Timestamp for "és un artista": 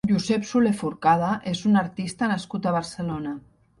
1.51-2.31